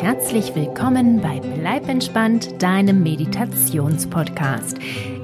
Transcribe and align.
herzlich 0.00 0.54
willkommen 0.54 1.20
bei 1.20 1.40
Bleib 1.40 1.88
entspannt, 1.88 2.62
deinem 2.62 3.02
Meditationspodcast. 3.02 4.78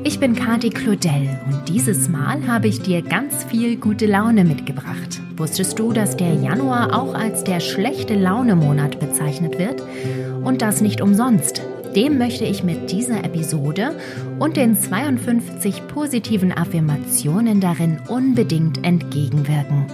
Ich 0.05 0.21
bin 0.21 0.35
Kati 0.35 0.71
Claudel 0.71 1.29
und 1.47 1.69
dieses 1.69 2.09
Mal 2.09 2.47
habe 2.47 2.69
ich 2.69 2.81
dir 2.81 3.03
ganz 3.03 3.45
viel 3.45 3.77
gute 3.77 4.07
Laune 4.07 4.45
mitgebracht. 4.45 5.21
Wusstest 5.37 5.79
du, 5.79 5.93
dass 5.93 6.17
der 6.17 6.35
Januar 6.35 6.99
auch 6.99 7.15
als 7.15 7.45
der 7.45 7.61
schlechte 7.61 8.15
Laune-Monat 8.15 9.01
bezeichnet 9.01 9.59
wird? 9.59 9.83
Und 10.45 10.63
das 10.63 10.81
nicht 10.81 11.01
umsonst. 11.01 11.63
Dem 11.97 12.19
möchte 12.19 12.45
ich 12.45 12.63
mit 12.63 12.93
dieser 12.93 13.25
Episode 13.25 13.97
und 14.39 14.57
den 14.57 14.77
52 14.77 15.89
positiven 15.89 16.53
Affirmationen 16.53 17.61
darin 17.61 17.99
unbedingt 18.09 18.85
entgegenwirken. 18.85 19.87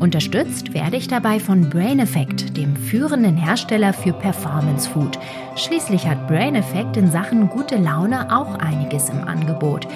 Unterstützt 0.00 0.74
werde 0.74 0.96
ich 0.96 1.08
dabei 1.08 1.38
von 1.38 1.70
Brain 1.70 2.00
Effect, 2.00 2.56
dem 2.56 2.74
führenden 2.76 3.36
Hersteller 3.36 3.92
für 3.92 4.12
Performance 4.12 4.88
Food. 4.88 5.18
Schließlich 5.56 6.06
hat 6.06 6.26
Brain 6.26 6.54
Effect 6.54 6.96
in 6.96 7.10
Sachen 7.10 7.48
gute 7.48 7.76
Laune 7.76 8.34
auch 8.36 8.58
einiges 8.58 9.08
im 9.10 9.22
Angebot. 9.22 9.86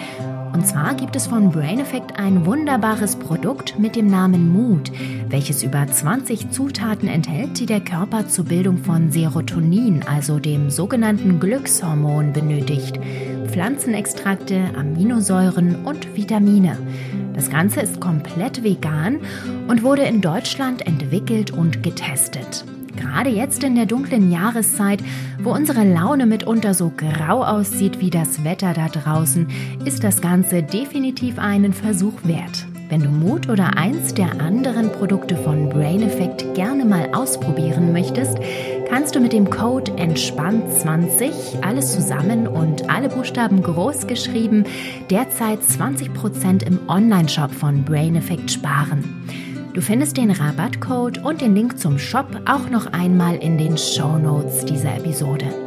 Und 0.52 0.66
zwar 0.66 0.94
gibt 0.94 1.16
es 1.16 1.26
von 1.26 1.50
Brain 1.50 1.80
Effect 1.80 2.18
ein 2.18 2.46
wunderbares 2.46 3.16
Produkt 3.16 3.78
mit 3.78 3.94
dem 3.94 4.06
Namen 4.06 4.48
Mood, 4.50 4.90
welches 5.28 5.62
über 5.62 5.86
20 5.86 6.50
Zutaten 6.50 7.08
enthält, 7.08 7.58
die 7.60 7.66
der 7.66 7.80
Körper 7.80 8.26
zur 8.26 8.46
Bildung 8.46 8.78
von 8.78 9.10
Serotonin, 9.10 10.02
also 10.08 10.38
dem 10.38 10.70
sogenannten 10.70 11.40
Glückshormon, 11.40 12.32
benötigt. 12.32 12.98
Pflanzenextrakte, 13.56 14.60
Aminosäuren 14.78 15.86
und 15.86 16.14
Vitamine. 16.14 16.76
Das 17.32 17.48
Ganze 17.48 17.80
ist 17.80 18.02
komplett 18.02 18.62
vegan 18.62 19.20
und 19.66 19.82
wurde 19.82 20.02
in 20.02 20.20
Deutschland 20.20 20.86
entwickelt 20.86 21.52
und 21.52 21.82
getestet. 21.82 22.66
Gerade 22.96 23.30
jetzt 23.30 23.64
in 23.64 23.74
der 23.74 23.86
dunklen 23.86 24.30
Jahreszeit, 24.30 25.02
wo 25.42 25.54
unsere 25.54 25.84
Laune 25.84 26.26
mitunter 26.26 26.74
so 26.74 26.92
grau 26.94 27.42
aussieht 27.42 27.98
wie 27.98 28.10
das 28.10 28.44
Wetter 28.44 28.74
da 28.74 28.88
draußen, 28.88 29.48
ist 29.86 30.04
das 30.04 30.20
Ganze 30.20 30.62
definitiv 30.62 31.38
einen 31.38 31.72
Versuch 31.72 32.24
wert. 32.24 32.66
Wenn 32.90 33.00
du 33.00 33.08
Mut 33.08 33.48
oder 33.48 33.78
eins 33.78 34.12
der 34.12 34.38
anderen 34.38 34.92
Produkte 34.92 35.34
von 35.34 35.70
Brain 35.70 36.02
Effect 36.02 36.54
gerne 36.54 36.84
mal 36.84 37.08
ausprobieren 37.14 37.92
möchtest, 37.92 38.38
kannst 38.88 39.14
du 39.14 39.20
mit 39.20 39.32
dem 39.32 39.50
Code 39.50 39.92
entspannt20 39.92 41.62
alles 41.62 41.92
zusammen 41.92 42.46
und 42.46 42.88
alle 42.90 43.08
Buchstaben 43.08 43.62
groß 43.62 44.06
geschrieben 44.06 44.64
derzeit 45.10 45.60
20% 45.60 46.66
im 46.66 46.80
Onlineshop 46.88 47.52
von 47.52 47.84
Brain 47.84 48.16
Effect 48.16 48.50
sparen. 48.50 49.26
Du 49.74 49.80
findest 49.80 50.16
den 50.16 50.30
Rabattcode 50.30 51.18
und 51.18 51.40
den 51.40 51.54
Link 51.54 51.78
zum 51.78 51.98
Shop 51.98 52.28
auch 52.46 52.70
noch 52.70 52.92
einmal 52.92 53.36
in 53.36 53.58
den 53.58 53.76
Show 53.76 54.18
Notes 54.18 54.64
dieser 54.64 54.96
Episode. 54.96 55.65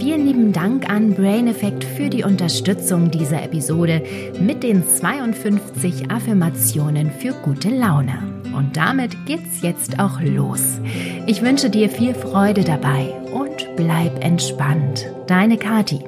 Vielen 0.00 0.24
lieben 0.26 0.52
Dank 0.54 0.88
an 0.88 1.12
Brain 1.12 1.46
Effect 1.46 1.84
für 1.84 2.08
die 2.08 2.24
Unterstützung 2.24 3.10
dieser 3.10 3.42
Episode 3.42 4.02
mit 4.40 4.62
den 4.62 4.82
52 4.82 6.10
Affirmationen 6.10 7.10
für 7.10 7.34
gute 7.34 7.68
Laune. 7.68 8.18
Und 8.56 8.78
damit 8.78 9.26
geht's 9.26 9.60
jetzt 9.60 10.00
auch 10.00 10.18
los. 10.22 10.80
Ich 11.26 11.42
wünsche 11.42 11.68
dir 11.68 11.90
viel 11.90 12.14
Freude 12.14 12.64
dabei 12.64 13.12
und 13.30 13.68
bleib 13.76 14.24
entspannt. 14.24 15.06
Deine 15.26 15.58
Kati. 15.58 16.00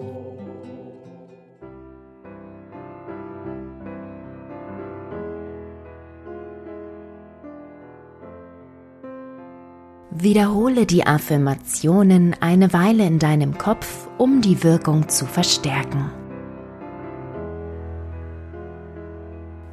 Wiederhole 10.23 10.87
die 10.87 11.05
Affirmationen 11.05 12.37
eine 12.39 12.73
Weile 12.73 13.05
in 13.05 13.19
deinem 13.19 13.59
Kopf, 13.59 14.09
um 14.19 14.41
die 14.41 14.63
Wirkung 14.63 15.09
zu 15.09 15.27
verstärken. 15.27 16.13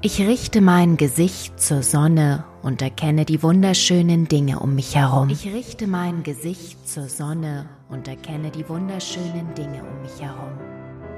Ich 0.01 0.19
richte 0.19 0.61
mein 0.61 0.97
Gesicht 0.97 1.59
zur 1.61 1.83
Sonne 1.83 2.45
und 2.63 2.81
erkenne 2.81 3.25
die 3.25 3.43
wunderschönen 3.43 4.27
Dinge 4.27 4.59
um 4.59 4.73
mich 4.73 4.95
herum. 4.95 5.29
Ich 5.29 5.45
richte 5.45 5.85
mein 5.85 6.23
Gesicht 6.23 6.89
zur 6.89 7.09
Sonne 7.09 7.69
und 7.87 8.07
erkenne 8.07 8.49
die 8.49 8.67
wunderschönen 8.67 9.53
Dinge 9.55 9.83
um 9.83 10.01
mich 10.01 10.19
herum. 10.19 10.57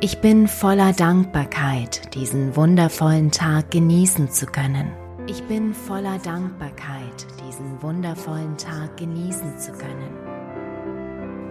Ich 0.02 0.20
bin 0.20 0.50
voller 0.50 0.92
Dankbarkeit, 0.92 2.14
diesen 2.16 2.58
wundervollen 2.58 3.32
Tag 3.32 3.72
genießen 3.72 4.30
zu 4.30 4.46
können. 4.46 4.92
Ich 5.32 5.44
bin 5.44 5.74
voller 5.74 6.18
Dankbarkeit, 6.18 7.26
diesen 7.48 7.82
wundervollen 7.82 8.58
Tag 8.58 8.98
genießen 8.98 9.58
zu 9.58 9.72
können. 9.72 10.12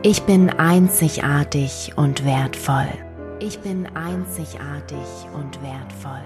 Ich 0.02 0.24
bin 0.24 0.50
einzigartig 0.50 1.94
und 1.96 2.26
wertvoll. 2.26 2.88
Ich 3.38 3.60
bin 3.60 3.86
einzigartig 3.96 4.98
und 5.32 5.62
wertvoll. 5.62 6.20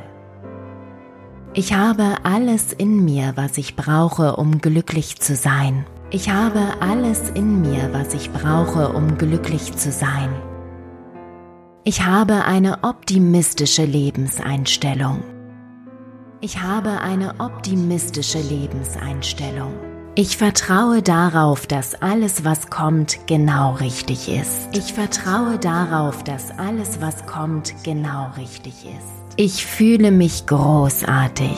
Ich 1.52 1.72
habe 1.72 2.16
alles 2.24 2.72
in 2.72 3.04
mir, 3.04 3.34
was 3.36 3.56
ich 3.56 3.76
brauche, 3.76 4.34
um 4.34 4.60
glücklich 4.60 5.20
zu 5.20 5.36
sein. 5.36 5.86
Ich 6.10 6.30
habe 6.30 6.60
alles 6.80 7.30
in 7.30 7.62
mir, 7.62 7.90
was 7.92 8.14
ich 8.14 8.32
brauche, 8.32 8.88
um 8.88 9.16
glücklich 9.16 9.76
zu 9.76 9.92
sein. 9.92 10.34
Ich 11.84 12.04
habe 12.04 12.46
eine 12.46 12.82
optimistische 12.82 13.84
Lebenseinstellung. 13.84 15.33
Ich 16.44 16.60
habe 16.60 17.00
eine 17.00 17.36
optimistische 17.38 18.38
Lebenseinstellung. 18.38 19.72
Ich 20.14 20.36
vertraue 20.36 21.00
darauf, 21.00 21.66
dass 21.66 21.94
alles, 21.94 22.44
was 22.44 22.68
kommt, 22.68 23.26
genau 23.26 23.76
richtig 23.76 24.28
ist. 24.28 24.68
Ich 24.76 24.92
vertraue 24.92 25.58
darauf, 25.58 26.22
dass 26.22 26.50
alles, 26.58 27.00
was 27.00 27.24
kommt, 27.24 27.72
genau 27.82 28.30
richtig 28.36 28.84
ist. 28.84 29.36
Ich 29.36 29.64
fühle 29.64 30.10
mich 30.10 30.44
großartig. 30.44 31.56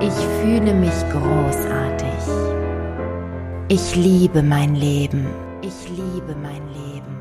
Ich 0.00 0.18
fühle 0.42 0.74
mich 0.74 1.08
großartig. 1.10 2.20
Ich 3.68 3.96
liebe 3.96 4.42
mein 4.42 4.74
Leben. 4.74 5.26
Ich 5.62 5.88
liebe 5.88 6.36
mein 6.42 6.68
Leben. 6.74 7.16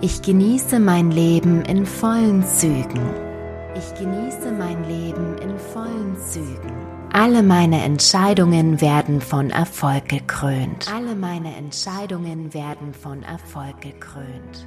Ich 0.00 0.22
genieße 0.22 0.80
mein 0.80 1.10
Leben 1.10 1.60
in 1.66 1.84
vollen 1.84 2.42
Zügen. 2.46 3.25
Ich 3.76 3.94
genieße 3.94 4.52
mein 4.52 4.84
Leben 4.84 5.36
in 5.36 5.58
vollen 5.58 6.16
Zügen. 6.16 6.72
Alle 7.12 7.42
meine 7.42 7.82
Entscheidungen 7.82 8.80
werden 8.80 9.20
von 9.20 9.50
Erfolg 9.50 10.08
gekrönt. 10.08 10.90
Alle 10.94 11.14
meine 11.14 11.54
Entscheidungen 11.56 12.54
werden 12.54 12.94
von 12.94 13.22
Erfolg 13.22 13.78
gekrönt. 13.82 14.66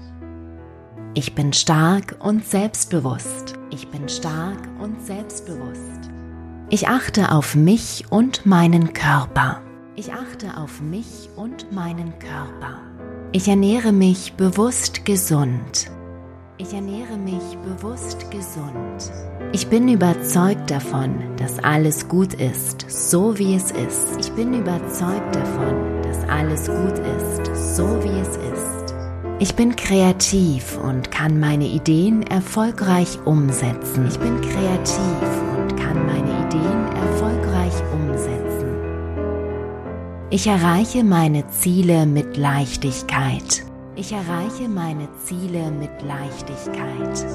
Ich 1.15 1.33
bin 1.33 1.53
stark 1.53 2.17
und 2.19 2.45
selbstbewusst. 2.45 3.55
Ich 3.71 3.87
bin 3.89 4.07
stark 4.07 4.69
und 4.79 5.03
selbstbewusst. 5.03 6.11
Ich 6.69 6.87
achte 6.87 7.31
auf 7.31 7.55
mich 7.55 8.05
und 8.11 8.45
meinen 8.45 8.93
Körper. 8.93 9.63
Ich 9.95 10.13
achte 10.13 10.55
auf 10.55 10.81
mich 10.81 11.29
und 11.35 11.71
meinen 11.71 12.13
Körper. 12.19 12.77
Ich 13.31 13.47
ernähre 13.47 13.91
mich 13.91 14.33
bewusst 14.33 15.03
gesund. 15.03 15.89
Ich 16.61 16.73
ernähre 16.73 17.15
mich 17.17 17.57
bewusst 17.63 18.29
gesund. 18.31 19.13
Ich 19.53 19.67
bin 19.69 19.87
überzeugt 19.87 20.69
davon, 20.69 21.15
dass 21.37 21.57
alles 21.59 22.09
gut 22.09 22.33
ist, 22.33 22.85
so 22.89 23.39
wie 23.39 23.55
es 23.55 23.71
ist. 23.71 24.19
Ich 24.19 24.29
bin 24.33 24.53
überzeugt 24.53 25.33
davon, 25.33 26.01
dass 26.03 26.27
alles 26.27 26.67
gut 26.67 26.99
ist, 26.99 27.77
so 27.77 27.87
wie 28.03 28.19
es 28.19 28.35
ist. 28.35 28.93
Ich 29.39 29.55
bin 29.55 29.73
kreativ 29.73 30.77
und 30.83 31.09
kann 31.11 31.39
meine 31.39 31.65
Ideen 31.65 32.23
erfolgreich 32.23 33.17
umsetzen. 33.23 34.05
Ich 34.09 34.19
bin 34.19 34.41
kreativ 34.41 35.23
und 35.61 35.77
kann 35.77 36.05
meine 36.05 36.45
Ideen 36.45 36.87
erfolgreich 36.93 37.73
umsetzen. 37.93 38.67
Ich 40.29 40.45
erreiche 40.45 41.05
meine 41.05 41.47
Ziele 41.47 42.05
mit 42.05 42.35
Leichtigkeit. 42.35 43.63
Ich 43.99 44.13
erreiche 44.13 44.69
meine 44.69 45.09
Ziele 45.25 45.71
mit 45.71 45.91
Leichtigkeit. 46.01 47.25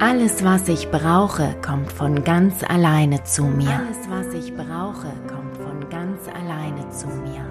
Alles, 0.00 0.42
was 0.42 0.66
ich 0.66 0.90
brauche, 0.90 1.54
kommt 1.64 1.92
von 1.92 2.24
ganz 2.24 2.64
alleine 2.64 3.22
zu 3.22 3.44
mir. 3.44 3.70
Alles, 3.70 4.10
was 4.10 4.34
ich 4.34 4.52
brauche, 4.52 5.12
kommt 5.28 5.56
von 5.58 5.88
ganz 5.90 6.22
alleine 6.26 6.90
zu 6.90 7.06
mir. 7.06 7.46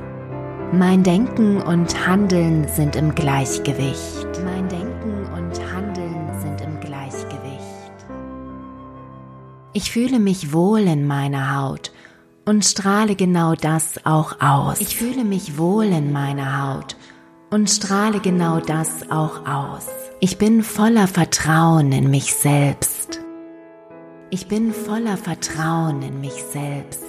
Mein 0.73 1.01
Denken 1.01 1.61
und 1.61 2.05
Handeln 2.05 2.67
sind 2.67 2.97
im 2.97 3.15
Gleichgewicht. 3.15 4.27
Mein 4.43 4.67
Denken 4.67 5.27
und 5.33 5.73
Handeln 5.73 6.29
sind 6.41 6.59
im 6.59 6.77
Gleichgewicht. 6.81 7.95
Ich 9.71 9.91
fühle 9.93 10.19
mich 10.19 10.51
wohl 10.51 10.81
in 10.81 11.07
meiner 11.07 11.55
Haut 11.55 11.93
und 12.45 12.63
strahle 12.63 13.15
genau 13.15 13.55
das 13.55 14.05
auch 14.05 14.39
aus. 14.39 14.79
Ich 14.79 14.95
fühle 14.95 15.23
mich 15.23 15.57
wohl 15.57 15.85
in 15.85 16.11
meiner 16.11 16.75
Haut 16.75 16.95
und 17.49 17.69
strahle 17.69 18.19
genau 18.19 18.59
das 18.59 19.09
auch 19.09 19.47
aus. 19.47 19.87
Ich 20.19 20.37
bin 20.37 20.63
voller 20.63 21.07
Vertrauen 21.07 21.91
in 21.91 22.09
mich 22.09 22.33
selbst. 22.33 23.21
Ich 24.29 24.47
bin 24.47 24.73
voller 24.73 25.17
Vertrauen 25.17 26.01
in 26.01 26.21
mich 26.21 26.43
selbst. 26.51 27.03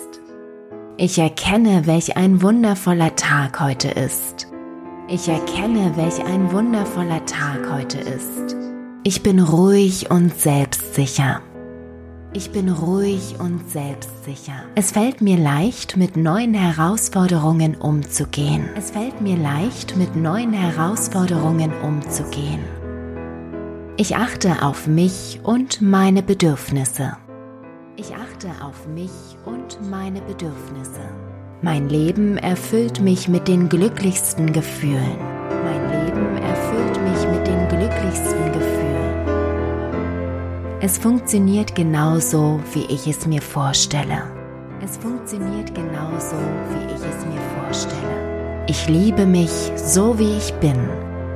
Ich 0.98 1.18
erkenne, 1.18 1.86
welch 1.86 2.16
ein 2.16 2.42
wundervoller 2.42 3.14
Tag 3.16 3.60
heute 3.60 3.88
ist. 3.88 4.48
Ich 5.08 5.28
erkenne, 5.28 5.96
welch 5.96 6.24
ein 6.24 6.52
wundervoller 6.52 7.24
Tag 7.26 7.70
heute 7.70 7.98
ist. 7.98 8.56
Ich 9.04 9.22
bin 9.22 9.38
ruhig 9.40 10.10
und 10.10 10.34
selbstsicher. 10.38 11.40
Ich 12.36 12.50
bin 12.50 12.68
ruhig 12.68 13.36
und 13.38 13.70
selbstsicher. 13.70 14.66
Es 14.74 14.92
fällt 14.92 15.22
mir 15.22 15.38
leicht, 15.38 15.96
mit 15.96 16.18
neuen 16.18 16.52
Herausforderungen 16.52 17.76
umzugehen. 17.76 18.68
Es 18.76 18.90
fällt 18.90 19.22
mir 19.22 19.38
leicht, 19.38 19.96
mit 19.96 20.16
neuen 20.16 20.52
Herausforderungen 20.52 21.72
umzugehen. 21.82 22.58
Ich 23.96 24.16
achte 24.16 24.62
auf 24.62 24.86
mich 24.86 25.40
und 25.44 25.80
meine 25.80 26.22
Bedürfnisse. 26.22 27.16
Ich 27.96 28.14
achte 28.14 28.50
auf 28.62 28.86
mich 28.86 29.38
und 29.46 29.78
meine 29.88 30.20
Bedürfnisse. 30.20 31.08
Mein 31.62 31.88
Leben 31.88 32.36
erfüllt 32.36 33.00
mich 33.00 33.28
mit 33.28 33.48
den 33.48 33.70
glücklichsten 33.70 34.52
Gefühlen. 34.52 35.16
Mein 35.64 36.04
Leben 36.04 36.36
erfüllt 36.36 37.02
mich 37.02 37.28
mit 37.30 37.46
den 37.46 37.66
glücklichsten 37.70 38.52
Gefühlen. 38.52 38.75
Es 40.78 40.98
funktioniert 40.98 41.74
genauso, 41.74 42.60
wie 42.74 42.84
ich 42.84 43.06
es 43.06 43.26
mir 43.26 43.40
vorstelle. 43.40 44.24
Es 44.84 44.98
funktioniert 44.98 45.74
genauso, 45.74 46.36
wie 46.68 46.94
ich 46.94 47.00
es 47.00 47.24
mir 47.24 47.40
vorstelle. 47.62 48.66
Ich 48.68 48.86
liebe 48.86 49.24
mich 49.24 49.50
so, 49.74 50.18
wie 50.18 50.36
ich 50.36 50.52
bin. 50.54 50.76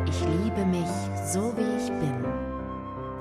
Ich 0.07 0.21
liebe 0.21 0.67
mich 0.67 0.91
so, 1.33 1.55
wie 1.57 1.83
ich 1.83 1.89
bin. 1.89 2.25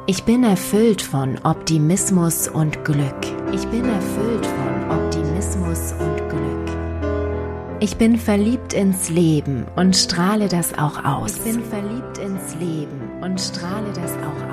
Ich 0.07 0.23
bin 0.25 0.43
erfüllt 0.43 1.01
von 1.01 1.37
Optimismus 1.45 2.49
und 2.49 2.83
Glück. 2.83 3.21
Ich 3.53 3.65
bin 3.67 3.85
erfüllt 3.85 4.45
von 4.45 4.91
Optimismus 4.91 5.93
und 5.99 6.29
Glück. 6.29 7.79
Ich 7.79 7.95
bin 7.95 8.17
verliebt 8.17 8.73
ins 8.73 9.09
Leben 9.09 9.65
und 9.77 9.95
strahle 9.95 10.49
das 10.49 10.77
auch 10.77 11.05
aus. 11.05 11.37
Ich 11.37 11.53
bin 11.53 11.63
verliebt 11.63 12.17
ins 12.17 12.55
Leben 12.55 13.09
und 13.21 13.39
strahle 13.39 13.93
das 13.93 14.11
auch 14.15 14.43
aus. 14.43 14.48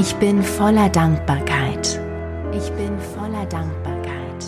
Ich 0.00 0.14
bin 0.14 0.44
voller 0.44 0.88
Dankbarkeit. 0.90 2.00
Ich 2.52 2.70
bin 2.74 2.96
voller 3.16 3.44
Dankbarkeit. 3.46 4.44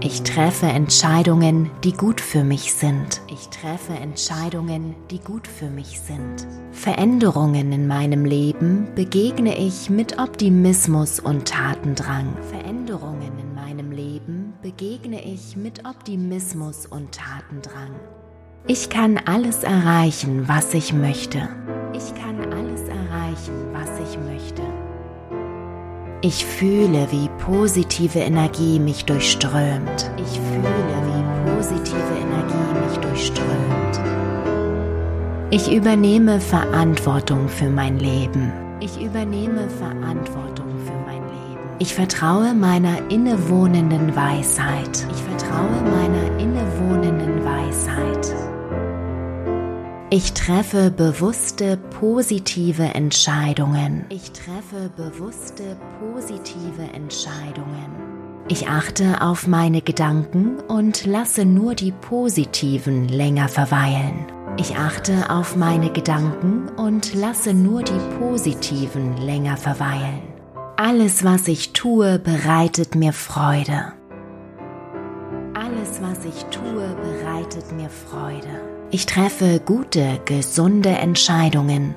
Ich 0.00 0.22
treffe 0.22 0.66
Entscheidungen, 0.66 1.72
die 1.82 1.92
gut 1.92 2.20
für 2.20 2.44
mich 2.44 2.72
sind. 2.72 3.20
Ich 3.26 3.48
treffe 3.48 3.94
Entscheidungen, 3.94 4.94
die 5.10 5.18
gut 5.18 5.48
für 5.48 5.68
mich 5.68 6.00
sind. 6.00 6.46
Veränderungen 6.70 7.72
in 7.72 7.88
meinem 7.88 8.24
Leben 8.24 8.86
begegne 8.94 9.58
ich 9.58 9.90
mit 9.90 10.20
Optimismus 10.20 11.18
und 11.18 11.48
Tatendrang. 11.48 12.36
Veränderungen 12.48 13.32
in 13.40 13.56
meinem 13.56 13.90
Leben 13.90 14.52
begegne 14.62 15.20
ich 15.20 15.56
mit 15.56 15.84
Optimismus 15.84 16.86
und 16.86 17.10
Tatendrang. 17.10 17.96
Ich 18.68 18.88
kann 18.88 19.18
alles 19.26 19.64
erreichen, 19.64 20.46
was 20.46 20.74
ich 20.74 20.92
möchte. 20.92 21.48
Ich 21.92 22.14
kann 22.14 22.52
alles 22.52 22.82
erreichen, 22.82 23.01
was 23.72 23.88
ich 24.00 24.18
möchte. 24.18 24.62
Ich 26.24 26.46
fühle, 26.46 27.08
wie 27.10 27.28
positive 27.44 28.20
Energie 28.20 28.78
mich 28.78 29.04
durchströmt. 29.04 30.10
Ich 30.16 30.40
fühle, 30.40 30.96
wie 31.08 31.50
positive 31.50 32.14
Energie 32.20 32.86
mich 32.86 32.98
durchströmt. 32.98 34.00
Ich 35.50 35.70
übernehme 35.70 36.40
Verantwortung 36.40 37.48
für 37.48 37.68
mein 37.68 37.98
Leben. 37.98 38.52
Ich 38.80 39.02
übernehme 39.02 39.68
Verantwortung 39.68 40.68
für 40.84 40.94
mein 41.06 41.22
Leben. 41.22 41.60
Ich 41.78 41.92
vertraue 41.94 42.54
meiner 42.54 43.10
innewohnenden 43.10 44.14
Weisheit. 44.14 45.06
Ich 45.10 45.22
vertraue 45.22 45.82
meiner 45.90 46.21
Ich 50.14 50.34
treffe 50.34 50.90
bewusste 50.90 51.78
positive 51.98 52.82
Entscheidungen. 52.82 54.04
Ich 54.10 54.30
treffe 54.32 54.90
bewusste 54.94 55.78
positive 56.00 56.82
Entscheidungen. 56.92 58.44
Ich 58.46 58.68
achte 58.68 59.22
auf 59.22 59.46
meine 59.46 59.80
Gedanken 59.80 60.60
und 60.68 61.06
lasse 61.06 61.46
nur 61.46 61.74
die 61.74 61.92
positiven 61.92 63.08
länger 63.08 63.48
verweilen. 63.48 64.26
Ich 64.58 64.76
achte 64.76 65.30
auf 65.30 65.56
meine 65.56 65.90
Gedanken 65.90 66.68
und 66.76 67.14
lasse 67.14 67.54
nur 67.54 67.82
die 67.82 68.18
positiven 68.18 69.16
länger 69.16 69.56
verweilen. 69.56 70.20
Alles, 70.76 71.24
was 71.24 71.48
ich 71.48 71.72
tue, 71.72 72.18
bereitet 72.18 72.94
mir 72.94 73.14
Freude. 73.14 73.94
Alles, 75.54 76.02
was 76.02 76.26
ich 76.26 76.44
tue, 76.50 76.96
bereitet 77.00 77.72
mir 77.72 77.88
Freude. 77.88 78.71
Ich 78.94 79.06
treffe 79.06 79.58
gute, 79.58 80.20
gesunde 80.26 80.90
Entscheidungen. 80.90 81.94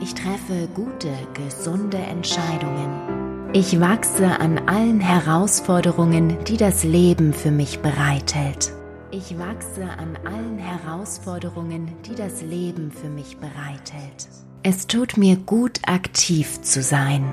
Ich 0.00 0.14
treffe 0.14 0.68
gute, 0.72 1.10
gesunde 1.34 1.96
Entscheidungen. 1.96 3.50
Ich 3.52 3.80
wachse 3.80 4.28
an 4.38 4.60
allen 4.68 5.00
Herausforderungen, 5.00 6.36
die 6.44 6.56
das 6.56 6.84
Leben 6.84 7.32
für 7.32 7.50
mich 7.50 7.80
bereithält. 7.80 8.72
Ich 9.10 9.36
wachse 9.36 9.82
an 9.98 10.16
allen 10.24 10.58
Herausforderungen, 10.58 11.90
die 12.06 12.14
das 12.14 12.42
Leben 12.42 12.92
für 12.92 13.08
mich 13.08 13.38
bereithält. 13.38 14.28
Es 14.62 14.86
tut 14.86 15.16
mir 15.16 15.34
gut, 15.34 15.80
aktiv 15.88 16.62
zu 16.62 16.80
sein. 16.80 17.24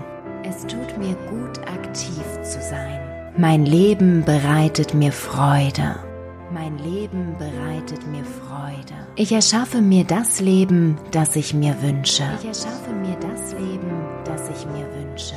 Es 0.44 0.62
tut 0.64 0.98
mir 0.98 1.14
gut, 1.30 1.60
aktiv 1.68 2.24
zu 2.42 2.60
sein. 2.64 3.00
Mein 3.38 3.68
Leben 3.68 4.26
bereitet 4.26 4.96
mir 4.96 5.12
Freude. 5.12 6.09
Mein 6.52 6.80
Leben 6.80 7.36
bereitet 7.38 8.08
mir 8.08 8.24
Freude. 8.24 9.08
Ich 9.16 9.32
erschaffe 9.32 9.82
mir 9.82 10.04
das 10.04 10.40
Leben, 10.40 10.98
das 11.12 11.36
ich 11.36 11.54
mir 11.54 11.80
wünsche. 11.82 12.24
Ich 12.40 12.48
erschaffe 12.48 12.92
mir 12.92 13.16
das 13.18 13.54
Leben, 13.54 13.92
das 14.26 14.50
ich 14.50 14.66
mir 14.66 14.88
wünsche. 14.98 15.36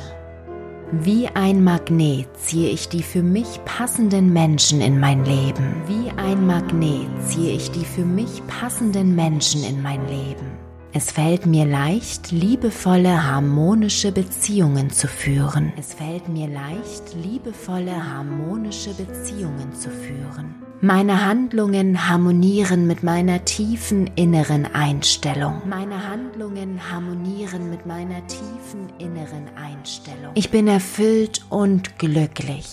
Wie 0.91 1.27
ein 1.27 1.63
Magnet 1.63 2.27
ziehe 2.37 2.69
ich 2.69 2.89
die 2.89 3.03
für 3.03 3.21
mich 3.21 3.59
passenden 3.65 4.33
Menschen 4.33 4.81
in 4.81 4.99
mein 4.99 5.23
Leben. 5.23 5.83
Wie 5.87 6.09
ein 6.17 6.47
Magnet 6.47 7.07
ziehe 7.27 7.53
ich 7.53 7.69
die 7.69 7.85
für 7.85 8.05
mich 8.05 8.41
passenden 8.47 9.15
Menschen 9.15 9.63
in 9.63 9.83
mein 9.83 10.07
Leben. 10.07 10.57
Es 10.93 11.11
fällt 11.11 11.45
mir 11.45 11.65
leicht, 11.65 12.31
liebevolle, 12.31 13.23
harmonische 13.27 14.11
Beziehungen 14.11 14.89
zu 14.91 15.07
führen. 15.07 15.73
Es 15.77 15.93
fällt 15.93 16.27
mir 16.27 16.47
leicht, 16.47 17.15
liebevolle, 17.15 18.13
harmonische 18.13 18.93
Beziehungen 18.93 19.73
zu 19.73 19.89
führen. 19.89 20.62
Meine 20.85 21.25
Handlungen 21.25 22.09
harmonieren 22.09 22.87
mit 22.87 23.03
meiner 23.03 23.45
tiefen 23.45 24.11
inneren 24.17 24.65
Einstellung. 24.65 25.61
Meine 25.65 26.09
Handlungen 26.09 26.77
harmonieren 26.91 27.69
mit 27.69 27.85
meiner 27.85 28.19
tiefen 28.27 28.89
inneren 28.97 29.47
Einstellung. 29.55 30.33
Ich 30.33 30.51
bin 30.51 30.67
erfüllt 30.67 31.41
und 31.49 31.97
glücklich. 31.99 32.67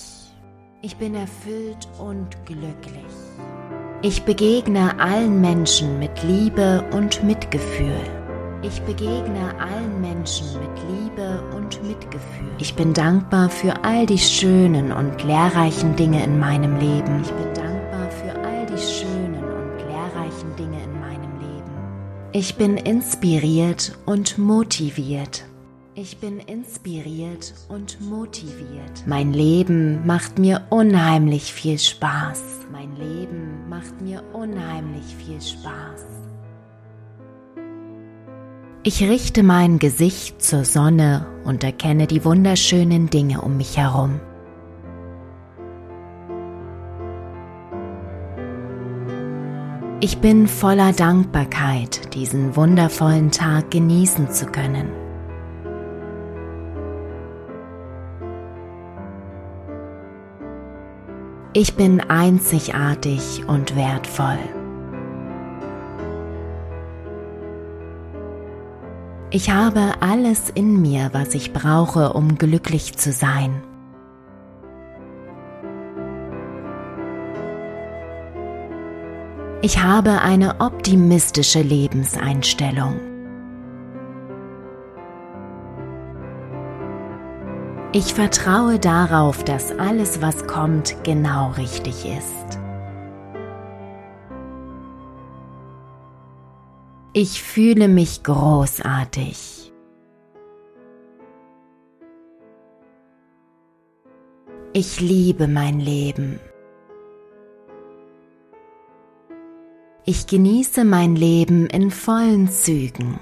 Ich 0.82 0.96
bin 0.96 1.14
erfüllt 1.14 1.86
und 2.00 2.26
glücklich. 2.46 3.14
Ich 4.02 4.24
begegne 4.24 4.98
allen 4.98 5.40
Menschen 5.40 6.00
mit 6.00 6.20
Liebe 6.24 6.84
und 6.90 7.22
Mitgefühl. 7.22 8.00
Ich 8.62 8.82
begegne 8.82 9.54
allen 9.60 10.00
Menschen 10.00 10.48
mit 10.58 10.82
Liebe 10.90 11.44
und 11.56 11.80
Mitgefühl. 11.84 12.50
Ich 12.58 12.74
bin 12.74 12.92
dankbar 12.92 13.48
für 13.48 13.84
all 13.84 14.04
die 14.04 14.18
schönen 14.18 14.90
und 14.90 15.22
lehrreichen 15.22 15.94
Dinge 15.94 16.24
in 16.24 16.40
meinem 16.40 16.76
Leben. 16.80 17.22
Ich 17.22 17.30
bin 17.30 17.54
dankbar 17.54 17.69
Ich 22.32 22.54
bin 22.54 22.76
inspiriert 22.76 23.98
und 24.06 24.38
motiviert. 24.38 25.44
Ich 25.96 26.18
bin 26.18 26.38
inspiriert 26.38 27.52
und 27.68 28.00
motiviert. 28.00 29.04
Mein 29.04 29.32
Leben 29.32 30.06
macht 30.06 30.38
mir 30.38 30.64
unheimlich 30.70 31.52
viel 31.52 31.76
Spaß. 31.76 32.40
Mein 32.70 32.94
Leben 32.94 33.68
macht 33.68 34.00
mir 34.00 34.22
unheimlich 34.32 35.04
viel 35.18 35.40
Spaß. 35.40 36.06
Ich 38.84 39.02
richte 39.02 39.42
mein 39.42 39.80
Gesicht 39.80 40.40
zur 40.40 40.64
Sonne 40.64 41.26
und 41.44 41.64
erkenne 41.64 42.06
die 42.06 42.24
wunderschönen 42.24 43.10
Dinge 43.10 43.40
um 43.40 43.56
mich 43.56 43.76
herum. 43.76 44.20
Ich 50.02 50.16
bin 50.16 50.48
voller 50.48 50.94
Dankbarkeit, 50.94 52.14
diesen 52.14 52.56
wundervollen 52.56 53.30
Tag 53.30 53.70
genießen 53.70 54.30
zu 54.30 54.46
können. 54.46 54.88
Ich 61.52 61.74
bin 61.74 62.00
einzigartig 62.00 63.44
und 63.46 63.76
wertvoll. 63.76 64.38
Ich 69.30 69.50
habe 69.50 69.96
alles 70.00 70.48
in 70.48 70.80
mir, 70.80 71.10
was 71.12 71.34
ich 71.34 71.52
brauche, 71.52 72.14
um 72.14 72.38
glücklich 72.38 72.96
zu 72.96 73.12
sein. 73.12 73.62
Ich 79.62 79.82
habe 79.82 80.22
eine 80.22 80.58
optimistische 80.60 81.60
Lebenseinstellung. 81.60 82.98
Ich 87.92 88.14
vertraue 88.14 88.78
darauf, 88.78 89.44
dass 89.44 89.78
alles, 89.78 90.22
was 90.22 90.46
kommt, 90.46 90.96
genau 91.04 91.50
richtig 91.58 92.06
ist. 92.06 92.58
Ich 97.12 97.42
fühle 97.42 97.88
mich 97.88 98.22
großartig. 98.22 99.74
Ich 104.72 105.00
liebe 105.00 105.48
mein 105.48 105.80
Leben. 105.80 106.40
Ich 110.06 110.26
genieße 110.26 110.84
mein 110.84 111.14
Leben 111.14 111.66
in 111.66 111.90
vollen 111.90 112.48
Zügen. 112.48 113.20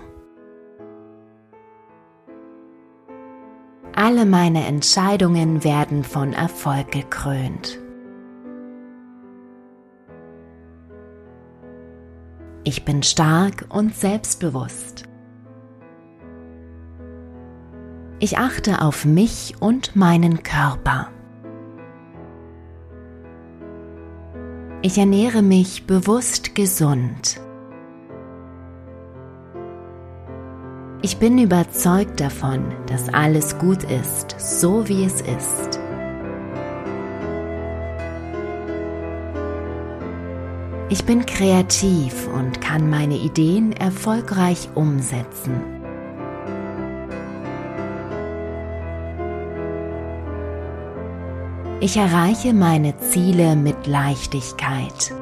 Alle 3.94 4.24
meine 4.24 4.64
Entscheidungen 4.64 5.64
werden 5.64 6.04
von 6.04 6.32
Erfolg 6.32 6.92
gekrönt. 6.92 7.80
Ich 12.62 12.84
bin 12.84 13.02
stark 13.02 13.64
und 13.70 13.96
selbstbewusst. 13.96 15.02
Ich 18.20 18.38
achte 18.38 18.82
auf 18.82 19.04
mich 19.04 19.54
und 19.58 19.96
meinen 19.96 20.44
Körper. 20.44 21.10
Ich 24.80 24.96
ernähre 24.96 25.42
mich 25.42 25.88
bewusst 25.88 26.54
gesund. 26.54 27.40
Ich 31.02 31.16
bin 31.16 31.36
überzeugt 31.38 32.20
davon, 32.20 32.64
dass 32.86 33.12
alles 33.12 33.58
gut 33.58 33.82
ist, 33.82 34.36
so 34.38 34.86
wie 34.88 35.04
es 35.04 35.20
ist. 35.20 35.80
Ich 40.90 41.04
bin 41.04 41.26
kreativ 41.26 42.28
und 42.28 42.60
kann 42.60 42.88
meine 42.88 43.16
Ideen 43.16 43.72
erfolgreich 43.72 44.68
umsetzen. 44.76 45.77
Ich 51.80 51.96
erreiche 51.96 52.52
meine 52.52 52.96
Ziele 52.96 53.54
mit 53.54 53.86
Leichtigkeit. 53.86 55.14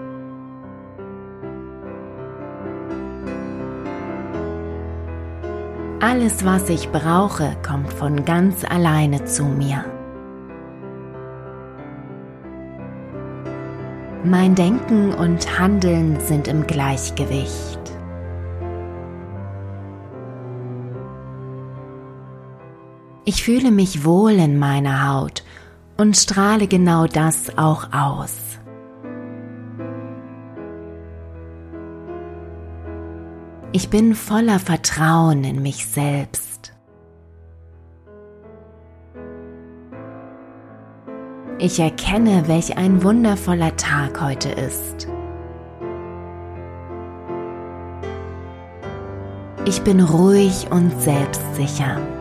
Alles, 6.00 6.46
was 6.46 6.70
ich 6.70 6.88
brauche, 6.90 7.54
kommt 7.66 7.92
von 7.92 8.24
ganz 8.24 8.64
alleine 8.64 9.22
zu 9.26 9.44
mir. 9.44 9.84
Mein 14.24 14.54
Denken 14.54 15.12
und 15.12 15.58
Handeln 15.58 16.18
sind 16.20 16.48
im 16.48 16.66
Gleichgewicht. 16.66 17.80
Ich 23.26 23.44
fühle 23.44 23.70
mich 23.70 24.06
wohl 24.06 24.32
in 24.32 24.58
meiner 24.58 25.12
Haut 25.12 25.42
und 25.96 26.16
strahle 26.16 26.66
genau 26.66 27.06
das 27.06 27.56
auch 27.56 27.92
aus. 27.92 28.36
Ich 33.72 33.90
bin 33.90 34.14
voller 34.14 34.58
Vertrauen 34.58 35.44
in 35.44 35.62
mich 35.62 35.86
selbst. 35.86 36.72
Ich 41.58 41.80
erkenne, 41.80 42.48
welch 42.48 42.76
ein 42.76 43.02
wundervoller 43.02 43.76
Tag 43.76 44.20
heute 44.20 44.50
ist. 44.50 45.08
Ich 49.66 49.82
bin 49.82 50.00
ruhig 50.00 50.68
und 50.70 51.02
selbstsicher. 51.02 52.15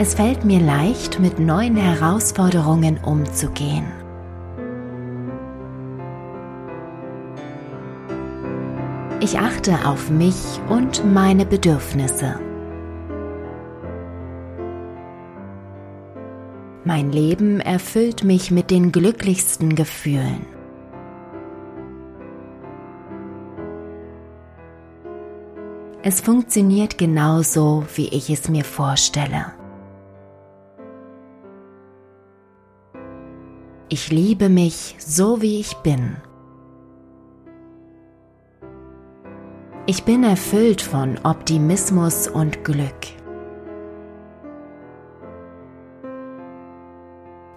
Es 0.00 0.14
fällt 0.14 0.44
mir 0.44 0.60
leicht, 0.60 1.18
mit 1.18 1.40
neuen 1.40 1.76
Herausforderungen 1.76 2.98
umzugehen. 2.98 3.84
Ich 9.18 9.40
achte 9.40 9.84
auf 9.84 10.08
mich 10.08 10.60
und 10.68 11.04
meine 11.12 11.44
Bedürfnisse. 11.44 12.38
Mein 16.84 17.10
Leben 17.10 17.58
erfüllt 17.58 18.22
mich 18.22 18.52
mit 18.52 18.70
den 18.70 18.92
glücklichsten 18.92 19.74
Gefühlen. 19.74 20.46
Es 26.04 26.20
funktioniert 26.20 26.98
genauso, 26.98 27.84
wie 27.96 28.08
ich 28.08 28.30
es 28.30 28.48
mir 28.48 28.64
vorstelle. 28.64 29.57
Ich 33.90 34.10
liebe 34.10 34.50
mich 34.50 34.96
so, 34.98 35.40
wie 35.40 35.60
ich 35.60 35.74
bin. 35.78 36.18
Ich 39.86 40.04
bin 40.04 40.24
erfüllt 40.24 40.82
von 40.82 41.18
Optimismus 41.24 42.28
und 42.28 42.64
Glück. 42.64 43.06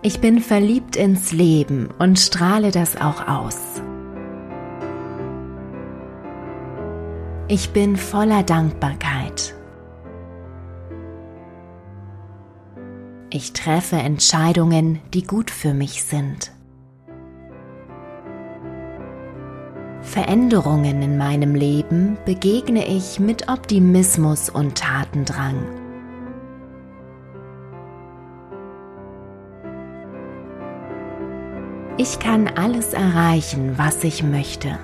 Ich 0.03 0.21
bin 0.21 0.39
verliebt 0.39 0.95
ins 0.95 1.33
Leben 1.33 1.89
und 1.99 2.17
strahle 2.17 2.71
das 2.71 2.95
auch 2.95 3.27
aus. 3.27 3.81
Ich 7.49 7.71
bin 7.71 7.97
voller 7.97 8.43
Dankbarkeit. 8.43 9.53
Ich 13.33 13.53
treffe 13.53 13.95
Entscheidungen, 13.95 14.99
die 15.13 15.23
gut 15.23 15.51
für 15.51 15.73
mich 15.73 16.03
sind. 16.03 16.51
Veränderungen 20.01 21.01
in 21.01 21.17
meinem 21.17 21.55
Leben 21.55 22.17
begegne 22.25 22.85
ich 22.85 23.21
mit 23.21 23.47
Optimismus 23.47 24.49
und 24.49 24.77
Tatendrang. 24.77 25.65
Ich 31.97 32.19
kann 32.19 32.49
alles 32.49 32.91
erreichen, 32.91 33.77
was 33.77 34.03
ich 34.03 34.23
möchte. 34.23 34.77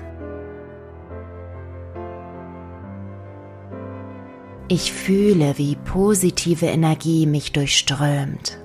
Ich 4.70 4.92
fühle, 4.92 5.56
wie 5.56 5.76
positive 5.76 6.66
Energie 6.66 7.26
mich 7.26 7.52
durchströmt. 7.52 8.58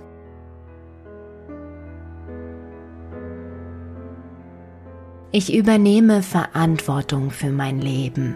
Ich 5.32 5.56
übernehme 5.56 6.22
Verantwortung 6.22 7.32
für 7.32 7.52
mein 7.52 7.80
Leben. 7.80 8.36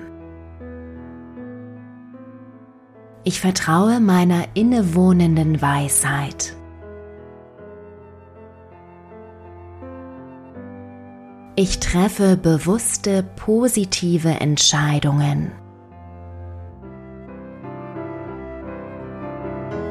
Ich 3.25 3.41
vertraue 3.41 3.99
meiner 3.99 4.45
innewohnenden 4.53 5.61
Weisheit. 5.61 6.55
Ich 11.57 11.81
treffe 11.81 12.37
bewusste, 12.37 13.23
positive 13.35 14.29
Entscheidungen. 14.29 15.51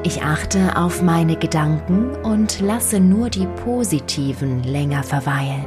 Ich 0.07 0.23
achte 0.23 0.77
auf 0.77 1.03
meine 1.03 1.35
Gedanken 1.35 2.15
und 2.23 2.61
lasse 2.61 3.01
nur 3.01 3.29
die 3.29 3.49
positiven 3.65 4.63
länger 4.63 5.03
verweilen. 5.03 5.67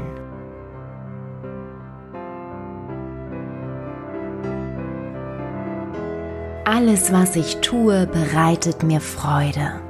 Alles, 6.64 7.12
was 7.12 7.36
ich 7.36 7.58
tue, 7.58 8.08
bereitet 8.08 8.82
mir 8.82 9.02
Freude. 9.02 9.82